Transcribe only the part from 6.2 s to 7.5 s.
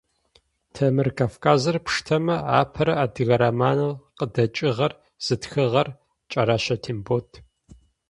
Кӏэрэщэ Тембот.